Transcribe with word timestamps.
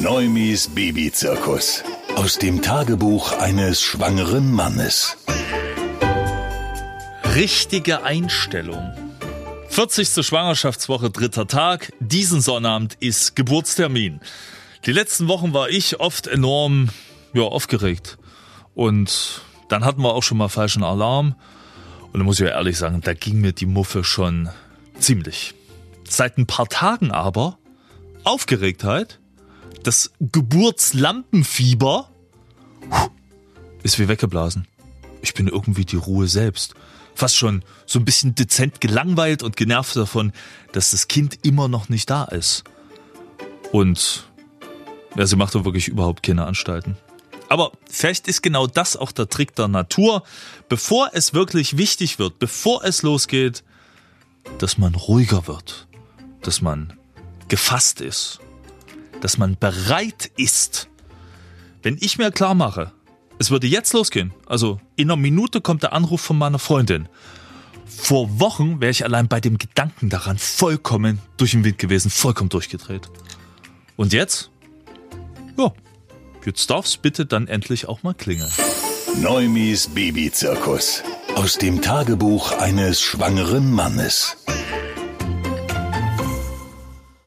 Neumis 0.00 0.68
Babyzirkus. 0.68 1.84
Aus 2.16 2.38
dem 2.38 2.62
Tagebuch 2.62 3.32
eines 3.38 3.82
schwangeren 3.82 4.50
Mannes. 4.50 5.16
Richtige 7.34 8.02
Einstellung. 8.02 8.92
40. 9.68 10.24
Schwangerschaftswoche, 10.26 11.10
dritter 11.10 11.46
Tag. 11.46 11.92
Diesen 12.00 12.40
Sonnabend 12.40 12.94
ist 13.00 13.36
Geburtstermin. 13.36 14.20
Die 14.86 14.92
letzten 14.92 15.28
Wochen 15.28 15.52
war 15.52 15.68
ich 15.68 16.00
oft 16.00 16.26
enorm 16.26 16.88
ja, 17.34 17.42
aufgeregt. 17.42 18.18
Und 18.74 19.42
dann 19.68 19.84
hatten 19.84 20.02
wir 20.02 20.14
auch 20.14 20.22
schon 20.22 20.38
mal 20.38 20.48
falschen 20.48 20.82
Alarm. 20.82 21.34
Und 22.12 22.20
da 22.20 22.24
muss 22.24 22.40
ich 22.40 22.46
ja 22.46 22.52
ehrlich 22.52 22.78
sagen, 22.78 23.02
da 23.02 23.14
ging 23.14 23.40
mir 23.40 23.52
die 23.52 23.66
Muffe 23.66 24.04
schon 24.04 24.48
ziemlich. 24.98 25.54
Seit 26.08 26.38
ein 26.38 26.46
paar 26.46 26.68
Tagen 26.68 27.10
aber 27.10 27.58
Aufgeregtheit, 28.24 29.18
das 29.82 30.12
Geburtslampenfieber 30.20 32.08
ist 33.82 33.98
wie 33.98 34.08
weggeblasen. 34.08 34.66
Ich 35.22 35.34
bin 35.34 35.48
irgendwie 35.48 35.84
die 35.84 35.96
Ruhe 35.96 36.28
selbst. 36.28 36.74
Fast 37.14 37.36
schon 37.36 37.62
so 37.86 37.98
ein 37.98 38.04
bisschen 38.04 38.34
dezent 38.34 38.80
gelangweilt 38.80 39.42
und 39.42 39.56
genervt 39.56 39.96
davon, 39.96 40.32
dass 40.72 40.92
das 40.92 41.08
Kind 41.08 41.38
immer 41.44 41.68
noch 41.68 41.88
nicht 41.88 42.08
da 42.08 42.24
ist. 42.24 42.64
Und 43.70 44.28
ja, 45.16 45.26
sie 45.26 45.36
macht 45.36 45.54
doch 45.54 45.64
wirklich 45.64 45.88
überhaupt 45.88 46.22
keine 46.22 46.46
Anstalten. 46.46 46.96
Aber 47.48 47.72
vielleicht 47.90 48.28
ist 48.28 48.42
genau 48.42 48.66
das 48.66 48.96
auch 48.96 49.12
der 49.12 49.28
Trick 49.28 49.54
der 49.54 49.68
Natur. 49.68 50.22
Bevor 50.70 51.10
es 51.12 51.34
wirklich 51.34 51.76
wichtig 51.76 52.18
wird, 52.18 52.38
bevor 52.38 52.82
es 52.82 53.02
losgeht, 53.02 53.62
dass 54.58 54.78
man 54.78 54.94
ruhiger 54.94 55.46
wird, 55.46 55.86
dass 56.40 56.62
man 56.62 56.94
gefasst 57.48 58.00
ist, 58.00 58.40
dass 59.22 59.38
man 59.38 59.56
bereit 59.58 60.30
ist. 60.36 60.88
Wenn 61.82 61.96
ich 62.00 62.18
mir 62.18 62.30
klar 62.30 62.54
mache, 62.54 62.92
es 63.38 63.50
würde 63.50 63.66
jetzt 63.66 63.92
losgehen, 63.94 64.32
also 64.46 64.80
in 64.96 65.10
einer 65.10 65.16
Minute 65.16 65.60
kommt 65.60 65.82
der 65.82 65.94
Anruf 65.94 66.20
von 66.20 66.38
meiner 66.38 66.58
Freundin. 66.58 67.08
Vor 67.86 68.38
Wochen 68.40 68.80
wäre 68.80 68.90
ich 68.90 69.04
allein 69.04 69.28
bei 69.28 69.40
dem 69.40 69.58
Gedanken 69.58 70.08
daran 70.08 70.38
vollkommen 70.38 71.20
durch 71.36 71.52
den 71.52 71.64
Wind 71.64 71.78
gewesen, 71.78 72.10
vollkommen 72.10 72.50
durchgedreht. 72.50 73.10
Und 73.96 74.12
jetzt? 74.12 74.50
Ja, 75.56 75.72
Jetzt 76.44 76.70
darf's 76.70 76.96
bitte 76.96 77.24
dann 77.24 77.46
endlich 77.46 77.88
auch 77.88 78.02
mal 78.02 78.14
klingeln. 78.14 78.50
Neumis 79.20 79.86
Babyzirkus. 79.88 81.02
Aus 81.36 81.56
dem 81.56 81.80
Tagebuch 81.80 82.52
eines 82.58 83.00
schwangeren 83.00 83.70
Mannes. 83.70 84.36